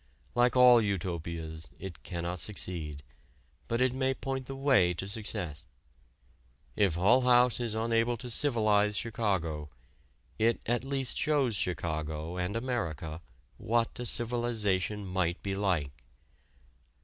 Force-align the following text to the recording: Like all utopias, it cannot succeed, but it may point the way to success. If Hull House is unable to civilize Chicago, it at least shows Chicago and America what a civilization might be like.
Like 0.33 0.55
all 0.55 0.81
utopias, 0.81 1.69
it 1.77 2.01
cannot 2.01 2.39
succeed, 2.39 3.03
but 3.67 3.81
it 3.81 3.93
may 3.93 4.15
point 4.15 4.47
the 4.47 4.55
way 4.55 4.95
to 4.95 5.07
success. 5.07 5.67
If 6.75 6.95
Hull 6.95 7.21
House 7.21 7.59
is 7.59 7.75
unable 7.75 8.17
to 8.17 8.31
civilize 8.31 8.97
Chicago, 8.97 9.69
it 10.39 10.59
at 10.65 10.83
least 10.83 11.17
shows 11.19 11.55
Chicago 11.55 12.37
and 12.37 12.55
America 12.55 13.21
what 13.57 13.99
a 13.99 14.07
civilization 14.07 15.05
might 15.05 15.43
be 15.43 15.53
like. 15.55 15.91